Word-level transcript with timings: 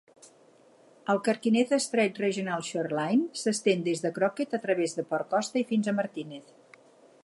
El 1.13 1.19
Carquinez 1.27 1.75
Strait 1.87 2.17
Regional 2.23 2.65
Shoreline 2.69 3.43
s'estén 3.43 3.87
des 3.89 4.03
de 4.07 4.13
Crockett 4.19 4.59
a 4.61 4.65
través 4.67 4.99
de 5.01 5.09
Port 5.13 5.33
Costa 5.37 5.65
i 5.65 5.69
fins 5.75 5.93
a 5.93 5.97
Martinez. 6.01 6.57